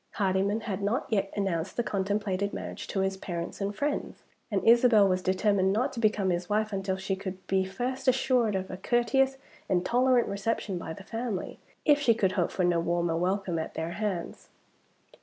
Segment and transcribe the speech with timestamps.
[0.13, 5.07] Hardyman had not yet announced the contemplated marriage to his parents and friends; and Isabel
[5.07, 8.77] was determined not to become his wife until she could be first assured of a
[8.77, 9.37] courteous
[9.69, 13.75] and tolerant reception by the family if she could hope for no warmer welcome at
[13.75, 14.49] their hands.